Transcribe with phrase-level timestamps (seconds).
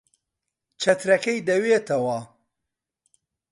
[0.81, 2.19] چەترەکەی دەوێتەوە.